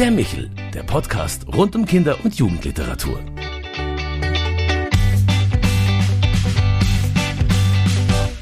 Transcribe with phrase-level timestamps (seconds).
[0.00, 3.22] Der Michel, der Podcast rund um Kinder- und Jugendliteratur.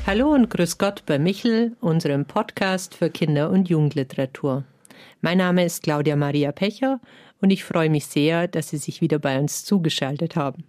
[0.07, 4.63] Hallo und grüß Gott bei Michel, unserem Podcast für Kinder- und Jugendliteratur.
[5.21, 7.00] Mein Name ist Claudia Maria Pecher
[7.41, 10.62] und ich freue mich sehr, dass Sie sich wieder bei uns zugeschaltet haben.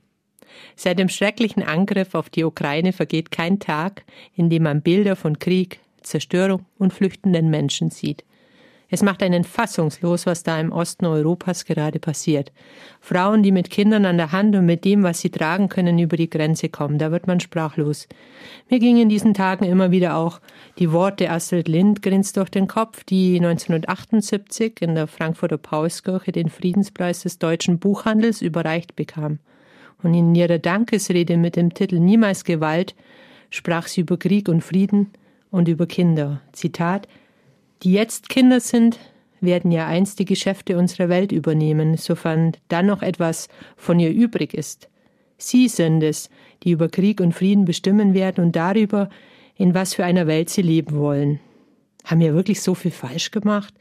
[0.76, 5.38] Seit dem schrecklichen Angriff auf die Ukraine vergeht kein Tag, in dem man Bilder von
[5.38, 8.24] Krieg, Zerstörung und flüchtenden Menschen sieht.
[8.92, 12.52] Es macht einen fassungslos, was da im Osten Europas gerade passiert.
[13.00, 16.18] Frauen, die mit Kindern an der Hand und mit dem, was sie tragen können, über
[16.18, 18.08] die Grenze kommen, da wird man sprachlos.
[18.68, 20.42] Mir gingen in diesen Tagen immer wieder auch
[20.80, 27.22] die Worte Astrid Lindgrens durch den Kopf, die 1978 in der Frankfurter Paulskirche den Friedenspreis
[27.22, 29.38] des deutschen Buchhandels überreicht bekam.
[30.02, 32.96] Und in ihrer Dankesrede mit dem Titel Niemals Gewalt
[33.52, 35.12] sprach sie über Krieg und Frieden
[35.52, 36.42] und über Kinder.
[36.54, 37.08] Zitat
[37.84, 39.00] die jetzt Kinder sind,
[39.42, 44.54] werden ja einst die Geschäfte unserer Welt übernehmen, sofern dann noch etwas von ihr übrig
[44.54, 44.90] ist.
[45.38, 46.30] Sie sind es,
[46.64, 49.10] die über Krieg und Frieden bestimmen werden und darüber,
[49.56, 51.40] in was für einer Welt sie leben wollen.
[52.04, 53.74] Haben wir wirklich so viel falsch gemacht?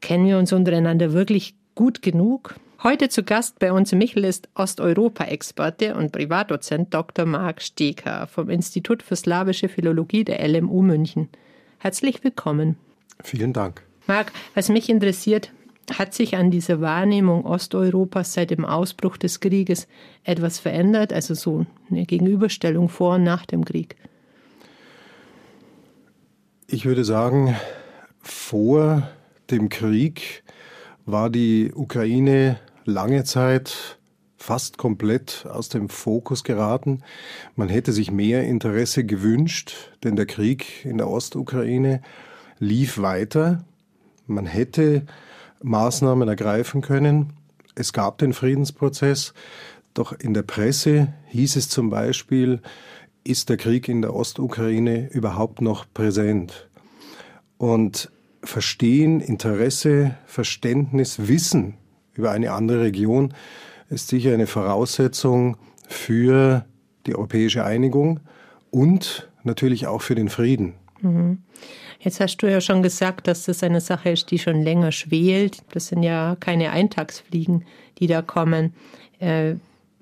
[0.00, 2.56] Kennen wir uns untereinander wirklich gut genug?
[2.82, 7.24] Heute zu Gast bei uns Michel ist Osteuropa-Experte und Privatdozent Dr.
[7.24, 11.30] Marc Steker vom Institut für Slawische Philologie der LMU München.
[11.78, 12.76] Herzlich willkommen.
[13.22, 13.82] Vielen Dank.
[14.06, 15.52] Marc, was mich interessiert,
[15.92, 19.86] hat sich an dieser Wahrnehmung Osteuropas seit dem Ausbruch des Krieges
[20.24, 21.12] etwas verändert?
[21.12, 23.96] Also so eine Gegenüberstellung vor und nach dem Krieg?
[26.66, 27.56] Ich würde sagen,
[28.20, 29.08] vor
[29.50, 30.42] dem Krieg
[31.04, 33.98] war die Ukraine lange Zeit
[34.36, 37.02] fast komplett aus dem Fokus geraten.
[37.54, 42.02] Man hätte sich mehr Interesse gewünscht, denn der Krieg in der Ostukraine
[42.58, 43.64] lief weiter.
[44.26, 45.06] Man hätte
[45.62, 47.32] Maßnahmen ergreifen können.
[47.74, 49.34] Es gab den Friedensprozess,
[49.94, 52.60] doch in der Presse hieß es zum Beispiel,
[53.24, 56.68] ist der Krieg in der Ostukraine überhaupt noch präsent?
[57.58, 58.10] Und
[58.42, 61.74] Verstehen, Interesse, Verständnis, Wissen
[62.14, 63.34] über eine andere Region
[63.88, 65.56] ist sicher eine Voraussetzung
[65.88, 66.64] für
[67.06, 68.20] die europäische Einigung
[68.70, 70.74] und natürlich auch für den Frieden.
[71.06, 71.38] Mhm.
[72.00, 75.62] Jetzt hast du ja schon gesagt, dass das eine Sache ist, die schon länger schwelt.
[75.72, 77.64] Das sind ja keine Eintagsfliegen,
[77.98, 78.74] die da kommen.
[79.18, 79.54] Äh,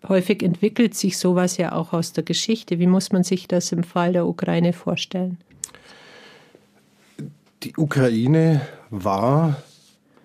[0.09, 2.79] häufig entwickelt sich sowas ja auch aus der Geschichte.
[2.79, 5.39] Wie muss man sich das im Fall der Ukraine vorstellen?
[7.63, 8.61] Die Ukraine
[8.91, 9.63] war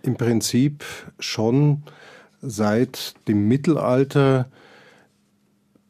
[0.03, 0.83] im Prinzip
[1.19, 1.83] schon
[2.41, 4.49] seit dem Mittelalter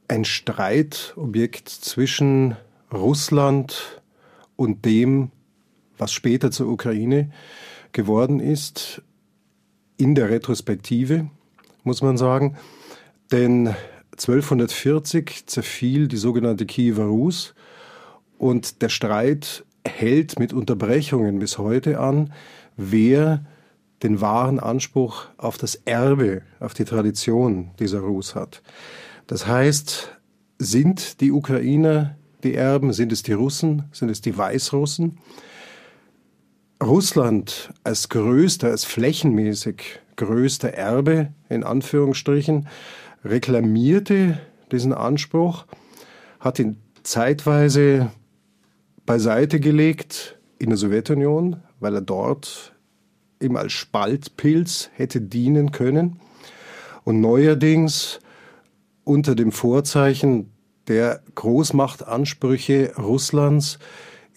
[0.07, 2.55] ein Streitobjekt zwischen
[2.91, 3.98] Russland
[4.59, 5.31] und dem
[5.97, 7.31] was später zur Ukraine
[7.93, 9.01] geworden ist,
[9.97, 11.29] in der Retrospektive,
[11.83, 12.57] muss man sagen.
[13.31, 13.75] Denn
[14.11, 17.53] 1240 zerfiel die sogenannte Kiewer Rus
[18.37, 22.33] und der Streit hält mit Unterbrechungen bis heute an,
[22.75, 23.45] wer
[24.03, 28.61] den wahren Anspruch auf das Erbe, auf die Tradition dieser Rus hat.
[29.27, 30.11] Das heißt,
[30.57, 35.17] sind die Ukrainer die Erben, sind es die Russen, sind es die Weißrussen?
[36.81, 42.67] Russland als größter, als flächenmäßig größter Erbe in Anführungsstrichen
[43.25, 44.39] reklamierte
[44.71, 45.65] diesen Anspruch,
[46.39, 48.11] hat ihn zeitweise
[49.05, 52.73] beiseite gelegt in der Sowjetunion, weil er dort
[53.41, 56.19] eben als Spaltpilz hätte dienen können
[57.03, 58.19] und neuerdings
[59.03, 60.51] unter dem Vorzeichen
[60.89, 63.77] der Großmachtansprüche Russlands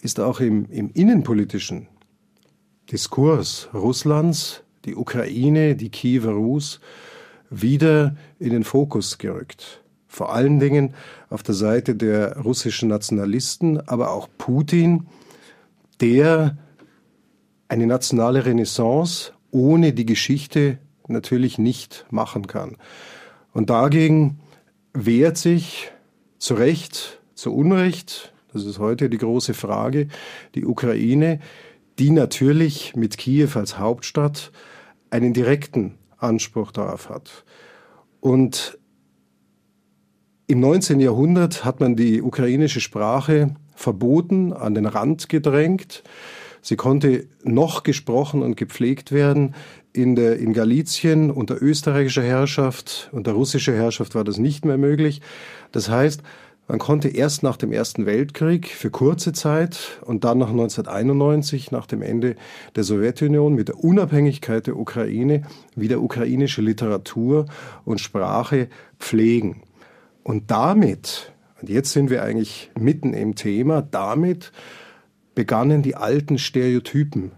[0.01, 1.87] ist auch im, im innenpolitischen
[2.91, 6.79] Diskurs Russlands, die Ukraine, die Kiewer Rus,
[7.49, 9.81] wieder in den Fokus gerückt.
[10.07, 10.93] Vor allen Dingen
[11.29, 15.07] auf der Seite der russischen Nationalisten, aber auch Putin,
[16.01, 16.57] der
[17.67, 20.77] eine nationale Renaissance ohne die Geschichte
[21.07, 22.77] natürlich nicht machen kann.
[23.53, 24.39] Und dagegen
[24.93, 25.92] wehrt sich
[26.43, 30.09] zu Recht, zu Unrecht, das ist heute die große Frage,
[30.55, 31.39] die Ukraine,
[31.99, 34.51] die natürlich mit Kiew als Hauptstadt
[35.09, 37.45] einen direkten Anspruch darauf hat.
[38.19, 38.77] Und
[40.47, 40.99] im 19.
[40.99, 46.03] Jahrhundert hat man die ukrainische Sprache verboten, an den Rand gedrängt.
[46.61, 49.55] Sie konnte noch gesprochen und gepflegt werden.
[49.93, 55.21] In, der, in Galizien unter österreichischer Herrschaft, unter russischer Herrschaft war das nicht mehr möglich.
[55.71, 56.23] Das heißt,
[56.67, 61.85] Man konnte erst nach dem Ersten Weltkrieg für kurze Zeit und dann nach 1991, nach
[61.85, 62.37] dem Ende
[62.77, 65.41] der Sowjetunion, mit der Unabhängigkeit der Ukraine
[65.75, 67.47] wieder ukrainische Literatur
[67.83, 69.63] und Sprache pflegen.
[70.23, 74.53] Und damit, und jetzt sind wir eigentlich mitten im Thema, damit
[75.35, 77.33] begannen die alten Stereotypen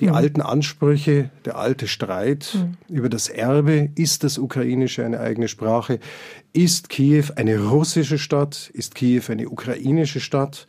[0.00, 0.14] die mhm.
[0.14, 2.94] alten Ansprüche, der alte Streit mhm.
[2.94, 6.00] über das Erbe, ist das Ukrainische eine eigene Sprache,
[6.52, 10.66] ist Kiew eine russische Stadt, ist Kiew eine ukrainische Stadt,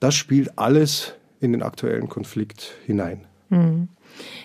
[0.00, 3.20] das spielt alles in den aktuellen Konflikt hinein.
[3.48, 3.88] Mhm.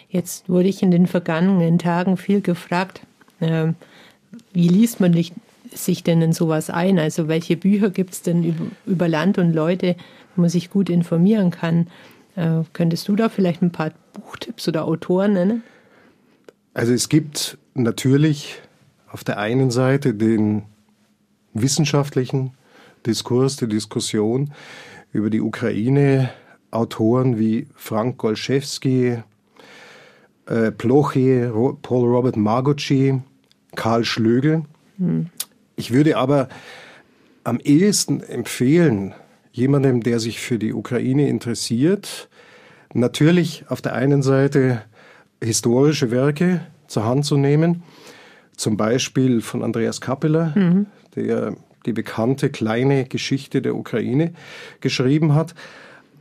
[0.09, 3.01] Jetzt wurde ich in den vergangenen Tagen viel gefragt,
[3.39, 3.73] äh,
[4.53, 5.15] wie liest man
[5.73, 6.99] sich denn in sowas ein?
[6.99, 9.95] Also welche Bücher gibt es denn über, über Land und Leute,
[10.35, 11.87] wo man sich gut informieren kann?
[12.35, 15.63] Äh, könntest du da vielleicht ein paar Buchtipps oder Autoren nennen?
[16.73, 18.61] Also es gibt natürlich
[19.07, 20.63] auf der einen Seite den
[21.53, 22.53] wissenschaftlichen
[23.05, 24.53] Diskurs, die Diskussion
[25.11, 26.29] über die Ukraine,
[26.71, 29.21] Autoren wie Frank Golszewski,
[30.45, 31.51] äh, Ploche,
[31.81, 33.21] Paul Robert Margocci,
[33.75, 34.63] Karl Schlögel.
[34.97, 35.29] Hm.
[35.75, 36.47] Ich würde aber
[37.43, 39.13] am ehesten empfehlen,
[39.51, 42.29] jemandem, der sich für die Ukraine interessiert,
[42.93, 44.81] natürlich auf der einen Seite
[45.43, 47.83] historische Werke zur Hand zu nehmen,
[48.55, 50.85] zum Beispiel von Andreas Kappeler, mhm.
[51.15, 51.55] der
[51.85, 54.33] die bekannte kleine Geschichte der Ukraine
[54.81, 55.55] geschrieben hat.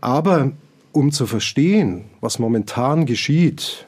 [0.00, 0.52] Aber
[0.92, 3.86] um zu verstehen, was momentan geschieht,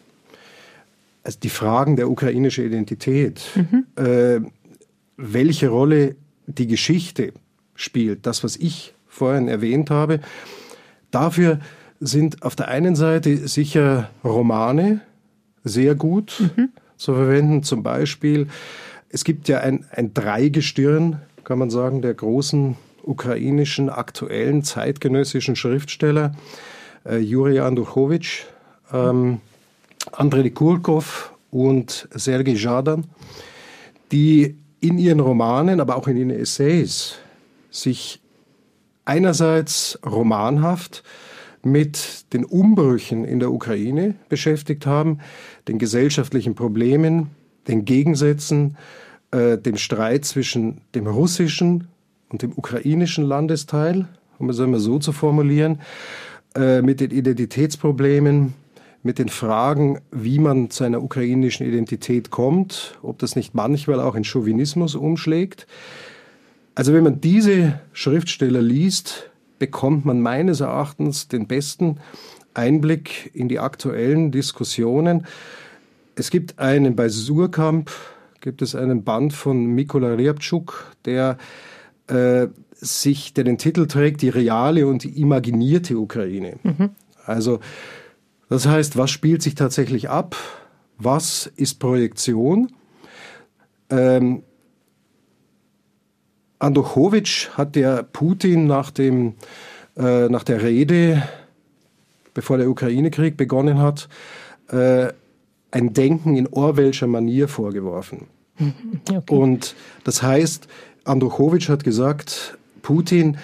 [1.24, 3.86] also die Fragen der ukrainischen Identität, mhm.
[3.96, 4.40] äh,
[5.16, 6.16] welche Rolle
[6.46, 7.32] die Geschichte
[7.74, 10.20] spielt, das, was ich vorhin erwähnt habe.
[11.10, 11.60] Dafür
[12.00, 15.02] sind auf der einen Seite sicher Romane
[15.62, 16.70] sehr gut mhm.
[16.96, 17.62] zu verwenden.
[17.62, 18.48] Zum Beispiel,
[19.10, 26.34] es gibt ja ein, ein Dreigestirn, kann man sagen, der großen ukrainischen aktuellen zeitgenössischen Schriftsteller,
[27.04, 28.44] äh, Juri Anduchowitsch,
[28.92, 29.40] ähm,
[30.10, 33.04] Andrei Kurkov und Sergei Jadan,
[34.10, 37.16] die in ihren Romanen, aber auch in ihren Essays
[37.70, 38.21] sich
[39.04, 41.02] einerseits romanhaft
[41.64, 45.18] mit den Umbrüchen in der Ukraine beschäftigt haben,
[45.68, 47.30] den gesellschaftlichen Problemen,
[47.68, 48.76] den Gegensätzen,
[49.30, 51.88] äh, dem Streit zwischen dem russischen
[52.30, 54.08] und dem ukrainischen Landesteil,
[54.38, 55.80] um es einmal so zu formulieren,
[56.54, 58.54] äh, mit den Identitätsproblemen,
[59.02, 64.14] mit den Fragen, wie man zu einer ukrainischen Identität kommt, ob das nicht manchmal auch
[64.14, 65.66] in Chauvinismus umschlägt.
[66.74, 71.98] Also wenn man diese Schriftsteller liest, bekommt man meines Erachtens den besten
[72.54, 75.26] Einblick in die aktuellen Diskussionen.
[76.14, 77.90] Es gibt einen bei Surkamp,
[78.40, 81.38] gibt es einen Band von Mikola Ryabczuk, der
[82.08, 86.56] äh, sich, der den Titel trägt, die reale und die imaginierte Ukraine.
[86.62, 86.90] Mhm.
[87.24, 87.60] Also,
[88.48, 90.36] das heißt, was spielt sich tatsächlich ab?
[90.98, 92.72] Was ist Projektion?
[93.88, 94.42] Ähm,
[96.62, 99.34] Andochowitsch hat der Putin nach, dem,
[99.96, 101.22] äh, nach der Rede,
[102.34, 104.08] bevor der Ukraine-Krieg begonnen hat,
[104.68, 105.08] äh,
[105.72, 108.26] ein Denken in Orwellscher Manier vorgeworfen.
[109.10, 109.34] Okay.
[109.34, 109.74] Und
[110.04, 110.68] das heißt,
[111.04, 113.38] Androchowitsch hat gesagt, Putin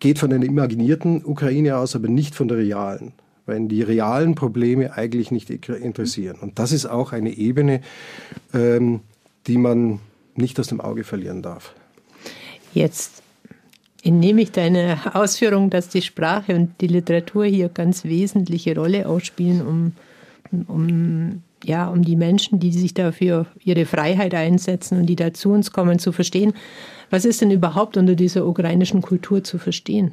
[0.00, 3.12] geht von einer imaginierten Ukraine aus, aber nicht von der realen,
[3.46, 6.38] weil die realen Probleme eigentlich nicht interessieren.
[6.40, 7.80] Und das ist auch eine Ebene,
[8.52, 9.00] ähm,
[9.46, 10.00] die man
[10.34, 11.74] nicht aus dem Auge verlieren darf.
[12.72, 13.22] Jetzt
[14.02, 19.66] entnehme ich deine Ausführung, dass die Sprache und die Literatur hier ganz wesentliche Rolle ausspielen,
[19.66, 19.92] um,
[20.68, 25.50] um, ja, um die Menschen, die sich dafür ihre Freiheit einsetzen und die da zu
[25.50, 26.54] uns kommen, zu verstehen.
[27.10, 30.12] Was ist denn überhaupt unter dieser ukrainischen Kultur zu verstehen?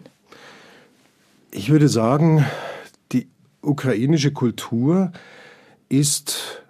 [1.51, 2.45] Ich würde sagen,
[3.11, 3.27] die
[3.61, 5.11] ukrainische Kultur
[5.89, 6.63] ist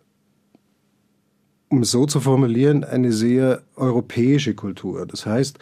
[1.69, 5.05] um es so zu formulieren, eine sehr europäische Kultur.
[5.05, 5.57] Das heißt,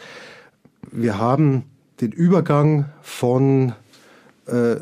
[0.92, 1.64] wir haben
[2.00, 3.72] den Übergang von,
[4.46, 4.76] äh,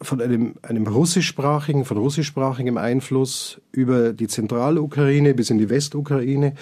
[0.00, 6.54] von einem, einem russischsprachigen, von russischsprachigem Einfluss über die Zentralukraine bis in die Westukraine,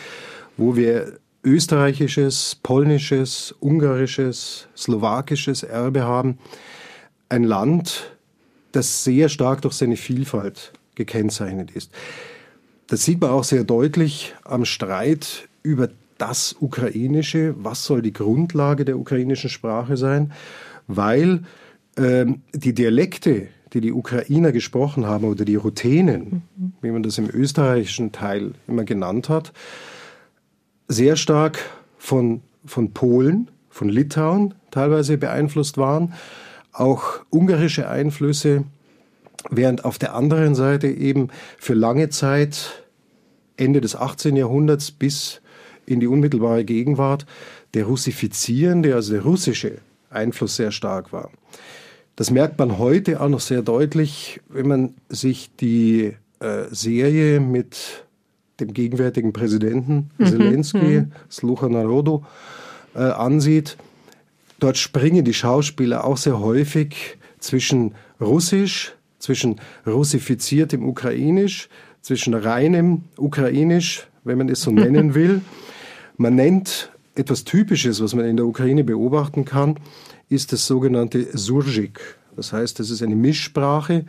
[0.57, 6.39] wo wir österreichisches, polnisches, ungarisches, slowakisches Erbe haben.
[7.29, 8.17] Ein Land,
[8.73, 11.91] das sehr stark durch seine Vielfalt gekennzeichnet ist.
[12.87, 15.89] Das sieht man auch sehr deutlich am Streit über
[16.19, 17.55] das Ukrainische.
[17.59, 20.33] Was soll die Grundlage der ukrainischen Sprache sein?
[20.87, 21.41] Weil
[21.97, 26.73] ähm, die Dialekte, die die Ukrainer gesprochen haben, oder die Ruthenen, mhm.
[26.83, 29.53] wie man das im österreichischen Teil immer genannt hat,
[30.89, 31.59] sehr stark
[31.99, 36.13] von, von Polen, von Litauen teilweise beeinflusst waren,
[36.73, 38.65] auch ungarische Einflüsse,
[39.51, 42.85] während auf der anderen Seite eben für lange Zeit,
[43.57, 44.37] Ende des 18.
[44.37, 45.41] Jahrhunderts bis
[45.87, 47.27] in die unmittelbare Gegenwart,
[47.75, 49.79] der russifizierende, also der russische
[50.11, 51.31] Einfluss sehr stark war.
[52.17, 58.05] Das merkt man heute auch noch sehr deutlich, wenn man sich die äh, Serie mit
[58.61, 60.27] dem gegenwärtigen Präsidenten mhm.
[60.27, 61.13] Zelensky, mhm.
[61.29, 62.25] Slucha Narodu,
[62.95, 63.77] äh, ansieht.
[64.61, 68.95] Dort springen die Schauspieler auch sehr häufig zwischen Russisch,
[69.25, 71.69] zwischen russifiziertem Ukrainisch,
[72.03, 75.41] zwischen reinem Ukrainisch, wenn man es so nennen will.
[76.17, 79.77] Man nennt etwas Typisches, was man in der Ukraine beobachten kann,
[80.29, 82.01] ist das sogenannte Surjik.
[82.37, 84.05] Das heißt, es ist eine Mischsprache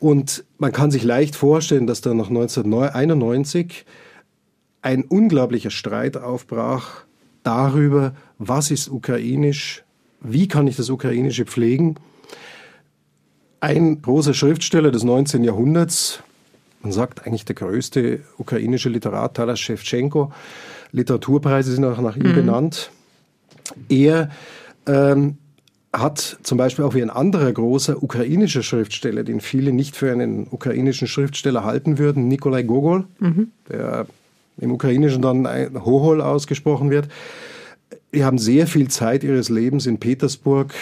[0.00, 3.84] und man kann sich leicht vorstellen, dass dann nach 1991
[4.82, 7.04] ein unglaublicher Streit aufbrach
[7.42, 9.84] darüber, was ist ukrainisch,
[10.20, 11.96] wie kann ich das Ukrainische pflegen.
[13.64, 15.42] Ein großer Schriftsteller des 19.
[15.42, 16.22] Jahrhunderts,
[16.82, 20.30] man sagt eigentlich der größte ukrainische Literat, Taras Shevchenko,
[20.92, 22.34] Literaturpreise sind auch nach ihm mhm.
[22.34, 22.90] benannt.
[23.88, 24.28] Er
[24.86, 25.38] ähm,
[25.94, 30.46] hat zum Beispiel auch wie ein anderer großer ukrainischer Schriftsteller, den viele nicht für einen
[30.50, 33.48] ukrainischen Schriftsteller halten würden, Nikolai Gogol, mhm.
[33.70, 34.06] der
[34.58, 35.48] im Ukrainischen dann
[35.86, 37.08] Hohol ausgesprochen wird.
[38.12, 40.74] Die haben sehr viel Zeit ihres Lebens in Petersburg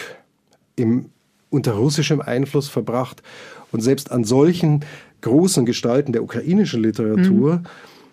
[0.74, 1.11] im,
[1.52, 3.22] unter russischem Einfluss verbracht.
[3.70, 4.84] Und selbst an solchen
[5.20, 7.66] großen Gestalten der ukrainischen Literatur mhm.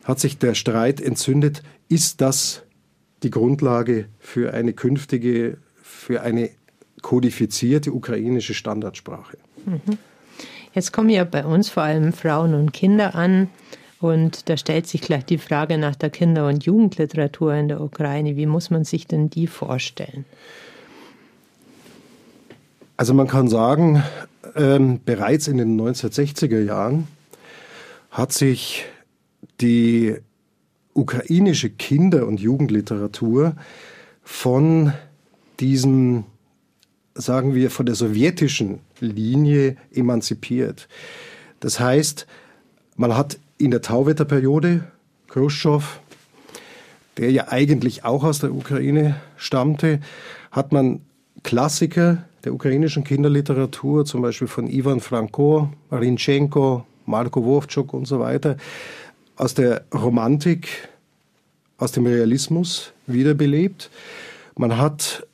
[0.03, 2.63] hat sich der Streit entzündet, ist das
[3.23, 6.51] die Grundlage für eine künftige, für eine
[7.01, 9.37] kodifizierte ukrainische Standardsprache.
[9.65, 9.97] Mhm.
[10.73, 13.49] Jetzt kommen ja bei uns vor allem Frauen und Kinder an.
[13.99, 18.37] Und da stellt sich gleich die Frage nach der Kinder- und Jugendliteratur in der Ukraine.
[18.37, 20.23] Wie muss man sich denn die vorstellen?
[22.99, 24.03] Also man kann sagen,
[24.57, 27.07] ähm, bereits in den 1960er Jahren
[28.11, 28.87] hat sich
[29.61, 30.17] die
[30.93, 33.55] ukrainische Kinder- und Jugendliteratur
[34.21, 34.91] von
[35.61, 36.25] diesem
[37.15, 40.89] sagen wir, von der sowjetischen Linie emanzipiert.
[41.61, 42.27] Das heißt,
[42.97, 44.83] man hat in der Tauwetterperiode
[45.29, 46.01] Khrushchev,
[47.15, 50.01] der ja eigentlich auch aus der Ukraine stammte,
[50.51, 50.99] hat man
[51.43, 58.57] Klassiker der ukrainischen Kinderliteratur, zum Beispiel von Ivan Franko, Rinchenko, Marko Wovchuk und so weiter,
[59.35, 60.89] aus der Romantik,
[61.77, 63.89] aus dem Realismus wiederbelebt.
[64.57, 65.25] Man hat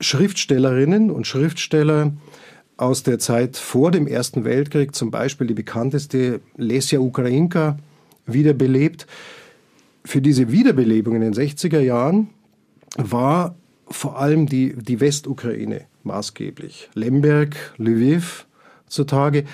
[0.00, 2.12] Schriftstellerinnen und Schriftsteller
[2.76, 7.78] aus der Zeit vor dem Ersten Weltkrieg, zum Beispiel die bekannteste Lesia Ukrainka,
[8.26, 9.06] wiederbelebt.
[10.04, 12.28] Für diese Wiederbelebung in den 60er Jahren
[12.96, 13.54] war
[13.88, 16.88] vor allem die, die Westukraine maßgeblich.
[16.94, 18.46] Lemberg, Lviv
[18.86, 19.44] zutage.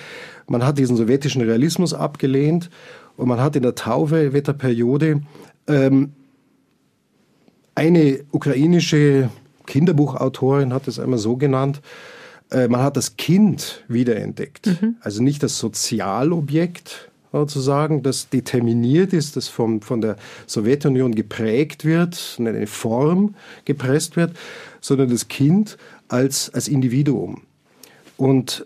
[0.47, 2.69] Man hat diesen sowjetischen Realismus abgelehnt
[3.17, 5.21] und man hat in der Tauwetterperiode
[5.67, 6.13] ähm,
[7.75, 9.29] eine ukrainische
[9.65, 11.81] Kinderbuchautorin hat es einmal so genannt,
[12.51, 14.67] äh, man hat das Kind wiederentdeckt.
[14.67, 14.97] Mhm.
[15.01, 22.35] Also nicht das Sozialobjekt sozusagen, das determiniert ist, das vom, von der Sowjetunion geprägt wird,
[22.37, 24.33] in eine Form gepresst wird,
[24.81, 27.43] sondern das Kind als, als Individuum.
[28.17, 28.65] Und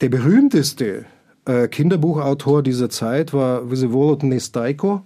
[0.00, 1.06] der berühmteste
[1.44, 5.02] äh, Kinderbuchautor dieser Zeit war Vsevolod Nestaiko.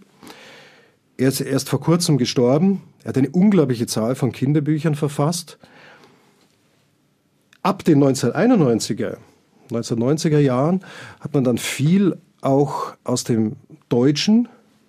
[1.16, 5.58] Er ist erst vor kurzem gestorben, er hat eine unglaubliche Zahl von Kinderbüchern verfasst.
[7.62, 9.16] Ab den 1991er,
[9.70, 10.84] 1990er Jahren
[11.20, 13.56] hat man dann viel auch aus dem
[13.88, 14.48] Deutschen,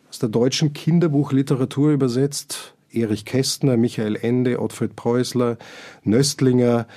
[0.09, 2.75] aus der deutschen Kinderbuchliteratur übersetzt.
[2.91, 5.57] Erich Kästner, Michael Ende, Ottfried Preußler,
[6.03, 6.87] Nöstlinger,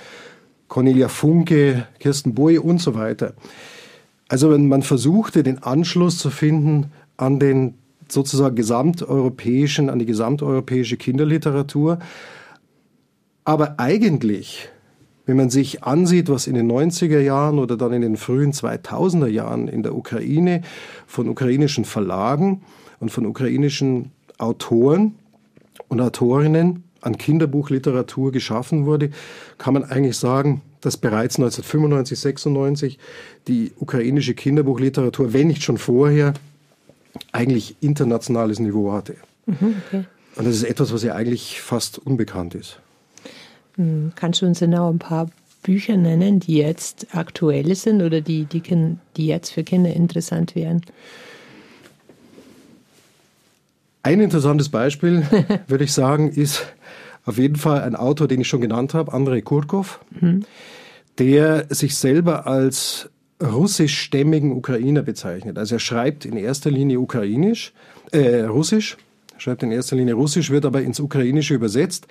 [0.69, 3.35] Cornelia Funke, Kirsten Boye und so weiter.
[4.29, 7.75] Also wenn man versuchte, den Anschluss zu finden an den
[8.09, 11.99] sozusagen gesamteuropäischen, an die gesamteuropäische Kinderliteratur.
[13.45, 14.69] Aber eigentlich,
[15.27, 19.29] wenn man sich ansieht, was in den 90er Jahren oder dann in den frühen 2000er
[19.29, 20.63] Jahren in der Ukraine
[21.07, 22.63] von ukrainischen Verlagen
[23.01, 25.17] und von ukrainischen Autoren
[25.93, 29.11] und Autorinnen an Kinderbuchliteratur geschaffen wurde,
[29.59, 32.99] kann man eigentlich sagen, dass bereits 1995, 96
[33.47, 36.33] die ukrainische Kinderbuchliteratur, wenn nicht schon vorher,
[37.31, 39.17] eigentlich internationales Niveau hatte.
[39.45, 40.05] Mhm, okay.
[40.37, 42.81] Und das ist etwas, was ja eigentlich fast unbekannt ist.
[43.77, 45.29] Hm, kannst du uns genau ein paar
[45.63, 48.63] Bücher nennen, die jetzt aktuell sind oder die, die,
[49.19, 50.81] die jetzt für Kinder interessant wären?
[54.03, 55.27] Ein interessantes Beispiel,
[55.69, 56.67] würde ich sagen, ist
[57.25, 60.45] Auf jeden Fall ein Autor, den ich schon genannt habe, Andrei Kurkov, mhm.
[61.19, 65.59] der sich selber als russischstämmigen Ukrainer bezeichnet.
[65.59, 67.73] Also er schreibt in erster Linie ukrainisch,
[68.13, 68.97] äh, russisch,
[69.39, 72.07] schreibt in erster Linie russisch, wird aber ins Ukrainische übersetzt,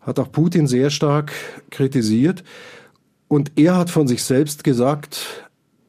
[0.00, 1.32] hat auch Putin sehr stark
[1.70, 2.44] kritisiert.
[3.28, 5.44] Und er hat von sich selbst gesagt,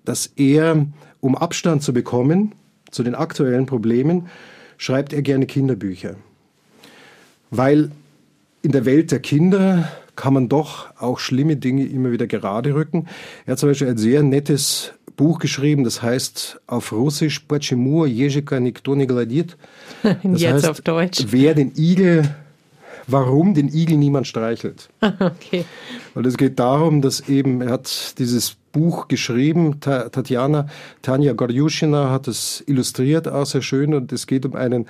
[0.06, 0.88] dass er,
[1.20, 2.54] um Abstand zu bekommen
[2.92, 4.28] zu den aktuellen Problemen,
[4.79, 6.17] schreibt er gerne Kinderbücher.
[7.51, 7.91] Weil
[8.63, 13.07] in der Welt der Kinder kann man doch auch schlimme Dinge immer wieder gerade rücken.
[13.47, 18.59] Er hat zum Beispiel ein sehr nettes Buch geschrieben, das heißt auf Russisch Почему ежика
[18.59, 19.57] никто не гладит?
[20.03, 21.27] Das Jetzt heißt, auf Deutsch.
[21.29, 22.35] Wer den Igel,
[23.07, 24.89] warum den Igel niemand streichelt.
[25.01, 25.65] okay.
[26.15, 30.68] Und es geht darum, dass eben, er hat dieses Buch geschrieben, Tatjana,
[31.02, 34.88] Tanja Gorjuschina hat es illustriert, auch sehr schön, und es geht um einen,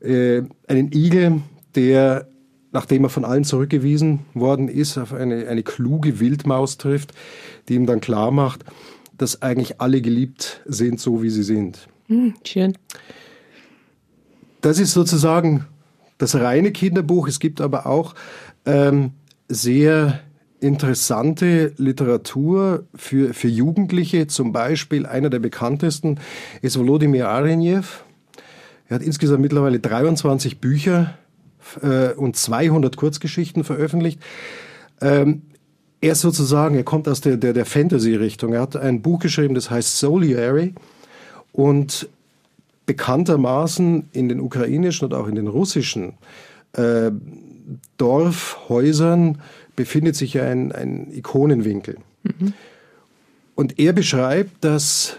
[0.00, 1.40] äh, einen Igel,
[1.74, 2.26] der
[2.74, 7.14] nachdem er von allen zurückgewiesen worden ist, auf eine, eine kluge Wildmaus trifft,
[7.68, 8.64] die ihm dann klar macht,
[9.16, 11.88] dass eigentlich alle geliebt sind, so wie sie sind.
[12.08, 12.76] Hm, schön.
[14.60, 15.66] Das ist sozusagen
[16.18, 17.28] das reine Kinderbuch.
[17.28, 18.16] Es gibt aber auch
[18.66, 19.12] ähm,
[19.48, 20.20] sehr
[20.64, 24.26] interessante Literatur für, für Jugendliche.
[24.26, 26.18] Zum Beispiel einer der bekanntesten
[26.62, 27.84] ist Volodymyr Arenjew.
[28.88, 31.18] Er hat insgesamt mittlerweile 23 Bücher
[31.82, 34.20] äh, und 200 Kurzgeschichten veröffentlicht.
[35.02, 35.42] Ähm,
[36.00, 38.54] er ist sozusagen, er kommt aus der, der, der Fantasy-Richtung.
[38.54, 40.74] Er hat ein Buch geschrieben, das heißt Soliary
[41.52, 42.08] und
[42.86, 46.14] bekanntermaßen in den ukrainischen und auch in den russischen
[46.72, 47.10] äh,
[47.96, 49.38] Dorfhäusern
[49.76, 51.96] befindet sich ein, ein Ikonenwinkel.
[52.22, 52.52] Mhm.
[53.54, 55.16] Und er beschreibt, dass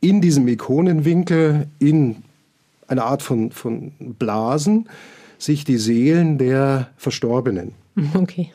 [0.00, 2.16] in diesem Ikonenwinkel in
[2.88, 4.88] eine Art von, von Blasen
[5.38, 7.72] sich die Seelen der Verstorbenen
[8.14, 8.52] okay.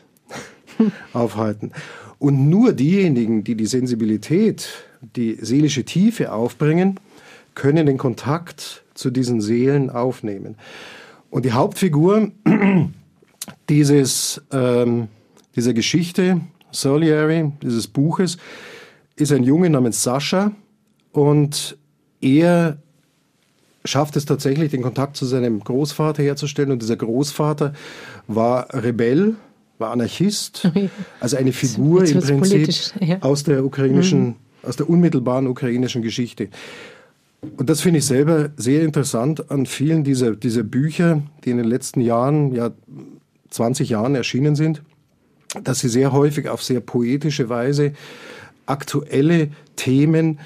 [1.13, 1.71] aufhalten.
[2.19, 4.69] Und nur diejenigen, die die Sensibilität,
[5.15, 6.99] die seelische Tiefe aufbringen,
[7.55, 10.55] können den Kontakt zu diesen Seelen aufnehmen.
[11.29, 12.31] Und die Hauptfigur
[13.69, 15.07] dieses, ähm,
[15.55, 18.37] dieser Geschichte, Soliary, dieses Buches,
[19.15, 20.51] ist ein Junge namens Sascha
[21.11, 21.77] und
[22.21, 22.77] er
[23.85, 26.71] schafft es tatsächlich, den Kontakt zu seinem Großvater herzustellen.
[26.71, 27.73] Und dieser Großvater
[28.27, 29.35] war Rebell,
[29.77, 30.69] war Anarchist,
[31.19, 32.69] also eine Figur im Prinzip
[33.01, 33.21] ja.
[33.21, 34.35] aus der ukrainischen, mhm.
[34.63, 36.49] aus der unmittelbaren ukrainischen Geschichte.
[37.55, 41.67] Und das finde ich selber sehr interessant an vielen dieser, dieser Bücher, die in den
[41.67, 42.71] letzten Jahren, ja
[43.49, 44.81] 20 Jahren erschienen sind,
[45.63, 47.93] dass sie sehr häufig auf sehr poetische Weise
[48.65, 50.39] aktuelle Themen,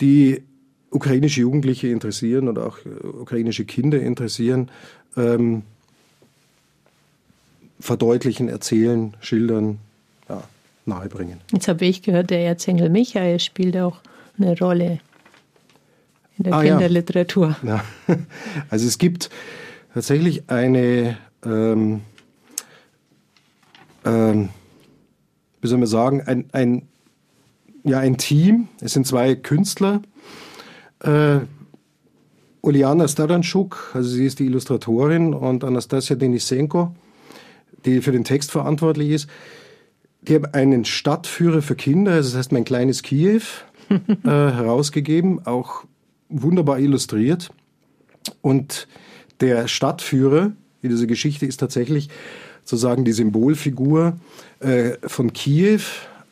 [0.00, 0.42] die
[0.90, 4.70] ukrainische Jugendliche interessieren und auch äh, ukrainische Kinder interessieren,
[5.16, 5.62] ähm,
[7.78, 9.78] verdeutlichen, erzählen, schildern,
[10.28, 10.42] ja,
[10.86, 11.40] nahebringen.
[11.52, 14.00] Jetzt habe ich gehört, der Erzengel Michael spielt auch
[14.38, 15.00] eine Rolle
[16.38, 17.56] in der ah, Kinderliteratur.
[17.62, 17.84] Ja.
[18.70, 19.30] Also es gibt
[19.94, 22.00] tatsächlich eine, ähm,
[24.06, 24.48] ähm,
[25.60, 26.88] wie soll man sagen, ein, ein,
[27.84, 28.68] ja, ein Team.
[28.80, 30.00] Es sind zwei Künstler,
[31.00, 31.40] äh,
[32.62, 36.94] Uliana Staranschuk, also sie ist die Illustratorin, und Anastasia Denisenko,
[37.84, 39.28] die für den Text verantwortlich ist.
[40.22, 43.42] Die haben einen Stadtführer für Kinder, also das heißt mein kleines Kiew,
[43.88, 45.84] äh, herausgegeben, auch
[46.28, 47.50] wunderbar illustriert.
[48.40, 48.88] Und
[49.40, 52.08] der Stadtführer in dieser Geschichte ist tatsächlich
[52.66, 54.18] sozusagen die Symbolfigur
[54.60, 55.80] äh, von Kiew,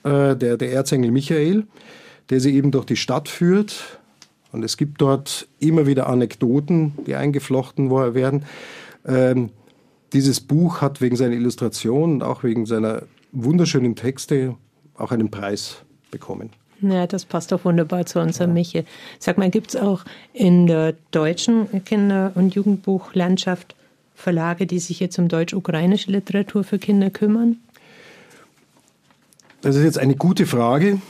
[0.03, 1.65] äh, der, der Erzengel Michael,
[2.31, 4.01] der sie eben durch die Stadt führt
[4.55, 8.45] und es gibt dort immer wieder Anekdoten, die eingeflochten werden.
[9.05, 9.51] Ähm,
[10.13, 14.55] dieses Buch hat wegen seiner Illustration und auch wegen seiner wunderschönen Texte
[14.97, 15.79] auch einen Preis
[16.13, 16.51] bekommen.
[16.81, 18.55] Ja, das passt doch wunderbar zu unserem ja.
[18.55, 18.85] Michel.
[19.19, 23.75] Sag mal, gibt es auch in der deutschen Kinder- und Jugendbuchlandschaft
[24.15, 27.57] Verlage, die sich jetzt um deutsch-ukrainische Literatur für Kinder kümmern?
[29.61, 31.01] Das ist jetzt eine gute Frage,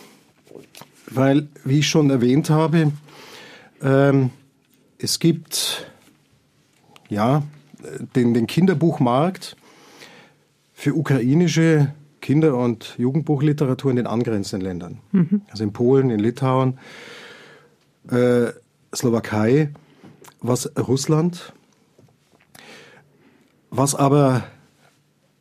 [1.11, 2.93] weil, wie ich schon erwähnt habe,
[3.83, 4.31] ähm,
[4.99, 5.91] es gibt
[7.09, 7.43] ja
[8.15, 9.57] den, den Kinderbuchmarkt
[10.73, 14.99] für ukrainische Kinder- und Jugendbuchliteratur in den angrenzenden Ländern.
[15.13, 15.43] Mhm.
[15.51, 16.79] Also in Polen, in Litauen,
[18.11, 18.47] äh,
[18.95, 19.71] Slowakei,
[20.41, 21.53] was Russland,
[23.77, 24.45] was aber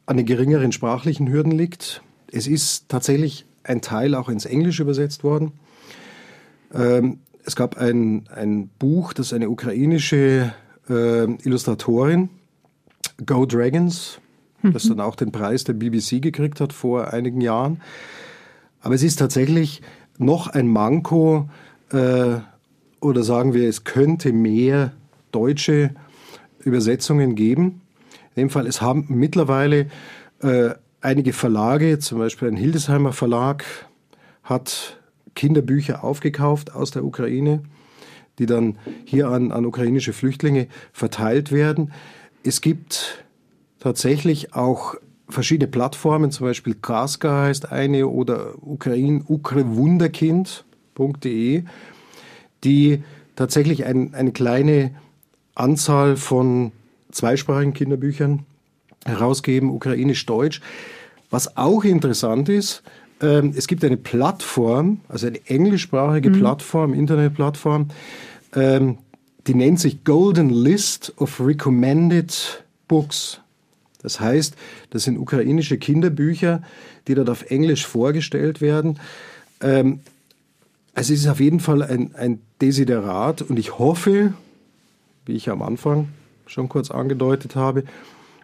[0.07, 2.01] an den geringeren sprachlichen Hürden liegt.
[2.31, 5.51] Es ist tatsächlich ein Teil auch ins Englische übersetzt worden.
[6.73, 10.53] Ähm, es gab ein, ein Buch, das eine ukrainische
[10.89, 12.29] äh, Illustratorin
[13.23, 14.19] Go Dragons,
[14.63, 17.81] das dann auch den Preis der BBC gekriegt hat vor einigen Jahren.
[18.81, 19.81] Aber es ist tatsächlich
[20.17, 21.49] noch ein Manko,
[21.91, 22.37] äh,
[22.99, 24.93] oder sagen wir, es könnte mehr
[25.31, 25.91] deutsche
[26.59, 27.82] Übersetzungen geben.
[28.35, 29.87] In dem Fall, es haben mittlerweile
[30.41, 30.69] äh,
[31.01, 33.65] einige Verlage, zum Beispiel ein Hildesheimer Verlag,
[34.43, 34.99] hat
[35.35, 37.63] Kinderbücher aufgekauft aus der Ukraine,
[38.39, 41.91] die dann hier an, an ukrainische Flüchtlinge verteilt werden.
[42.43, 43.25] Es gibt
[43.79, 44.95] tatsächlich auch
[45.29, 51.63] verschiedene Plattformen, zum Beispiel Kraska heißt eine oder Ukraine, ukrewunderkind.de,
[52.63, 53.03] die
[53.35, 54.91] tatsächlich ein, eine kleine
[55.55, 56.71] Anzahl von
[57.13, 58.45] zweisprachigen Kinderbüchern
[59.05, 60.61] herausgeben, ukrainisch-deutsch.
[61.29, 62.83] Was auch interessant ist,
[63.21, 66.39] ähm, es gibt eine Plattform, also eine englischsprachige mhm.
[66.39, 67.87] Plattform, Internetplattform,
[68.55, 68.97] ähm,
[69.47, 73.39] die nennt sich Golden List of Recommended Books.
[74.01, 74.55] Das heißt,
[74.89, 76.61] das sind ukrainische Kinderbücher,
[77.07, 78.99] die dort auf Englisch vorgestellt werden.
[79.61, 79.99] Ähm,
[80.93, 84.33] also es ist auf jeden Fall ein, ein Desiderat und ich hoffe,
[85.25, 86.09] wie ich am Anfang
[86.45, 87.83] schon kurz angedeutet habe,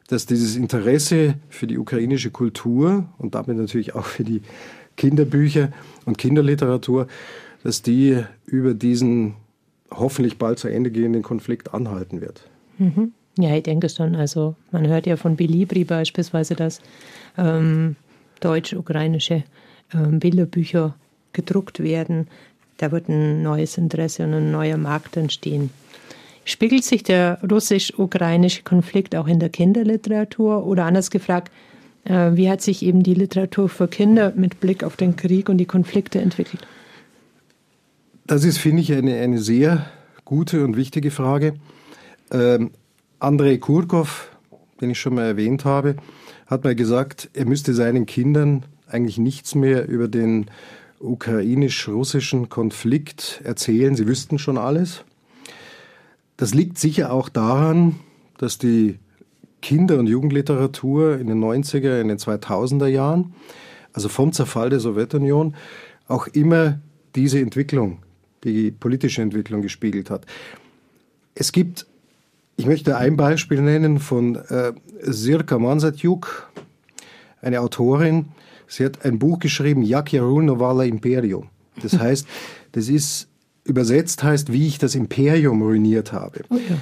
[0.07, 4.41] dass dieses Interesse für die ukrainische Kultur und damit natürlich auch für die
[4.97, 5.71] Kinderbücher
[6.05, 7.07] und Kinderliteratur,
[7.63, 9.35] dass die über diesen
[9.91, 12.47] hoffentlich bald zu Ende gehenden Konflikt anhalten wird.
[12.77, 13.13] Mhm.
[13.37, 14.15] Ja, ich denke schon.
[14.15, 16.81] Also man hört ja von Bilibri beispielsweise, dass
[17.37, 17.95] ähm,
[18.41, 19.43] deutsch-ukrainische
[19.93, 20.95] ähm, Bilderbücher
[21.33, 22.27] gedruckt werden.
[22.77, 25.69] Da wird ein neues Interesse und ein neuer Markt entstehen.
[26.49, 30.65] Spiegelt sich der russisch-ukrainische Konflikt auch in der Kinderliteratur?
[30.65, 31.51] Oder anders gefragt,
[32.05, 35.59] äh, wie hat sich eben die Literatur für Kinder mit Blick auf den Krieg und
[35.59, 36.65] die Konflikte entwickelt?
[38.25, 39.91] Das ist, finde ich, eine, eine sehr
[40.25, 41.53] gute und wichtige Frage.
[42.31, 42.71] Ähm,
[43.19, 44.35] Andrei Kurkov,
[44.81, 45.97] den ich schon mal erwähnt habe,
[46.47, 50.47] hat mal gesagt, er müsste seinen Kindern eigentlich nichts mehr über den
[50.99, 53.95] ukrainisch-russischen Konflikt erzählen.
[53.95, 55.03] Sie wüssten schon alles.
[56.39, 57.99] Das liegt sicher auch daran,
[58.37, 58.97] dass die
[59.61, 63.33] Kinder- und Jugendliteratur in den 90er, in den 2000er Jahren,
[63.91, 65.53] also vom Zerfall der Sowjetunion,
[66.07, 66.79] auch immer
[67.13, 67.99] diese Entwicklung,
[68.45, 70.25] die politische Entwicklung gespiegelt hat.
[71.35, 71.85] Es gibt
[72.59, 76.51] ich möchte ein Beispiel nennen von äh, Sirka Mansatjuk,
[77.41, 78.25] eine Autorin.
[78.67, 81.47] Sie hat ein Buch geschrieben, Jak ja ruinovala Imperium.
[81.81, 82.27] Das heißt,
[82.73, 83.28] das ist
[83.63, 86.41] übersetzt heißt, wie ich das Imperium ruiniert habe.
[86.49, 86.77] Oh ja.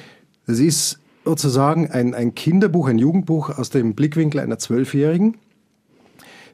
[0.46, 5.36] Das ist sozusagen ein, ein Kinderbuch, ein Jugendbuch aus dem Blickwinkel einer Zwölfjährigen,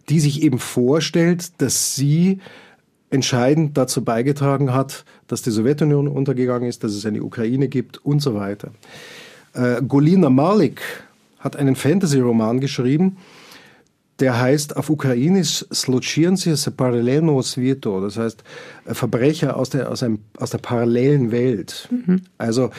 [0.09, 2.39] die sich eben vorstellt, dass sie
[3.12, 8.21] entscheidend dazu beigetragen hat, dass die Sowjetunion untergegangen ist, dass es eine Ukraine gibt und
[8.21, 8.71] so weiter.
[9.53, 10.81] Äh, Golina Malik
[11.38, 13.17] hat einen Fantasy-Roman geschrieben,
[14.23, 18.41] der heißt auf Ukrainisch Slutschirnsi se parallelno svito, das heißt
[18.86, 21.89] Verbrecher aus der, aus, einem, aus der parallelen Welt.
[21.91, 22.21] Mhm.
[22.38, 22.69] Also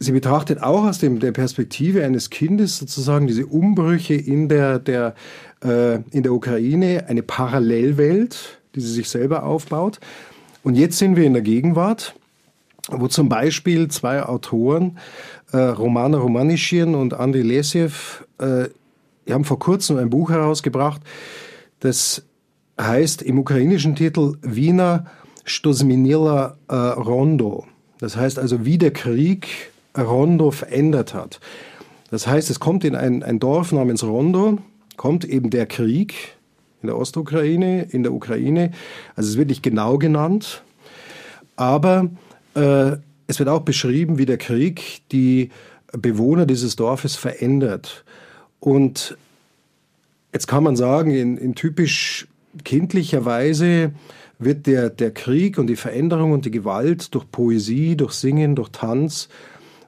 [0.00, 5.14] sie betrachtet auch aus dem, der Perspektive eines Kindes sozusagen diese Umbrüche in der, der,
[5.62, 10.00] äh, in der Ukraine, eine Parallelwelt, die sie sich selber aufbaut.
[10.64, 12.16] Und jetzt sind wir in der Gegenwart
[12.88, 14.98] wo zum Beispiel zwei Autoren,
[15.52, 18.68] äh, Romana Romanischen und Andriy Lesev, äh,
[19.34, 21.02] haben vor kurzem ein Buch herausgebracht,
[21.80, 22.24] das
[22.80, 25.06] heißt im ukrainischen Titel Wiener
[25.44, 27.66] Stosminila äh, Rondo.
[27.98, 31.40] Das heißt also, wie der Krieg Rondo verändert hat.
[32.10, 34.58] Das heißt, es kommt in ein, ein Dorf namens Rondo,
[34.96, 36.36] kommt eben der Krieg,
[36.82, 38.70] in der Ostukraine, in der Ukraine.
[39.14, 40.62] Also es wird nicht genau genannt,
[41.56, 42.10] aber
[42.54, 42.92] äh,
[43.26, 45.50] es wird auch beschrieben, wie der Krieg die
[45.92, 48.04] Bewohner dieses Dorfes verändert.
[48.60, 49.16] Und
[50.32, 52.26] jetzt kann man sagen, in, in typisch
[52.64, 53.92] kindlicher Weise
[54.38, 58.70] wird der, der Krieg und die Veränderung und die Gewalt durch Poesie, durch Singen, durch
[58.70, 59.28] Tanz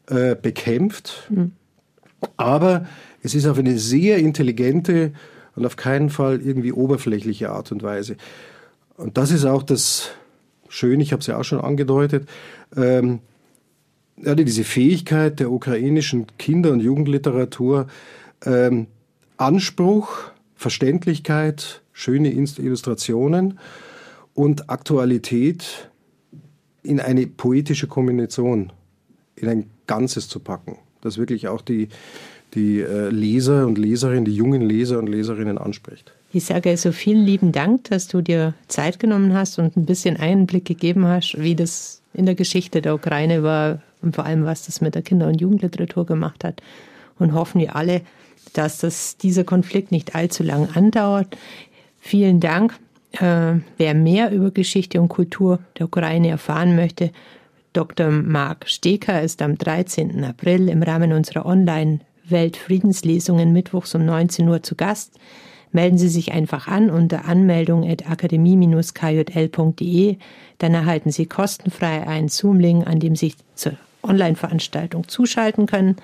[0.09, 1.29] äh, bekämpft.
[1.31, 1.53] Mhm.
[2.37, 2.87] Aber
[3.23, 5.13] es ist auf eine sehr intelligente
[5.55, 8.17] und auf keinen Fall irgendwie oberflächliche Art und Weise.
[8.97, 10.11] Und das ist auch das
[10.69, 12.29] Schöne, ich habe es ja auch schon angedeutet,
[12.77, 13.21] ähm,
[14.17, 17.87] ja, diese Fähigkeit der ukrainischen Kinder- und Jugendliteratur,
[18.45, 18.87] ähm,
[19.37, 23.59] Anspruch, Verständlichkeit, schöne Illustrationen
[24.35, 25.91] und Aktualität
[26.83, 28.73] in eine poetische Kombination,
[29.37, 31.89] in ein Ganzes zu packen, das wirklich auch die,
[32.55, 36.13] die äh, Leser und Leserinnen, die jungen Leser und Leserinnen anspricht.
[36.33, 40.17] Ich sage also vielen lieben Dank, dass du dir Zeit genommen hast und ein bisschen
[40.17, 44.67] Einblick gegeben hast, wie das in der Geschichte der Ukraine war und vor allem, was
[44.67, 46.63] das mit der Kinder- und Jugendliteratur gemacht hat.
[47.19, 48.03] und hoffen wir alle,
[48.53, 51.37] dass das, dieser Konflikt nicht allzu lang andauert.
[52.01, 52.75] Vielen Dank.
[53.13, 57.11] Äh, wer mehr über Geschichte und Kultur der Ukraine erfahren möchte,
[57.73, 58.11] Dr.
[58.11, 60.25] Marc Steker ist am 13.
[60.25, 65.15] April im Rahmen unserer Online-Weltfriedenslesungen mittwochs um 19 Uhr zu Gast.
[65.71, 70.17] Melden Sie sich einfach an unter anmeldung at akademie-kjl.de.
[70.59, 75.97] Dann erhalten Sie kostenfrei einen Zoom-Link, an dem Sie zur Online-Veranstaltung zuschalten können.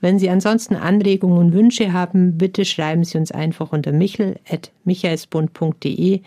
[0.00, 6.22] Wenn Sie ansonsten Anregungen und Wünsche haben, bitte schreiben Sie uns einfach unter michel.michaelsbund.de.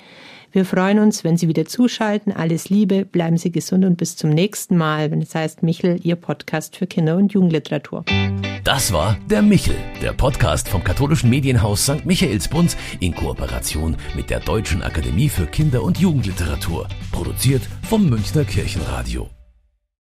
[0.55, 2.31] Wir freuen uns, wenn Sie wieder zuschalten.
[2.31, 6.15] Alles Liebe, bleiben Sie gesund und bis zum nächsten Mal, wenn es heißt Michel, Ihr
[6.15, 8.05] Podcast für Kinder- und Jugendliteratur.
[8.63, 12.05] Das war der Michel, der Podcast vom katholischen Medienhaus St.
[12.05, 16.87] Michaelsbund in Kooperation mit der Deutschen Akademie für Kinder- und Jugendliteratur.
[17.11, 19.34] Produziert vom Münchner Kirchenradio.